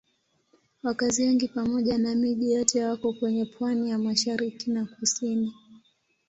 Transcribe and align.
Wakazi 0.83 1.23
wengi 1.23 1.47
pamoja 1.47 1.97
na 1.97 2.15
miji 2.15 2.51
yote 2.53 2.85
wako 2.85 3.13
kwenye 3.13 3.45
pwani 3.45 3.89
ya 3.89 3.97
mashariki 3.97 4.71
na 4.71 4.85
kusini. 4.85 5.53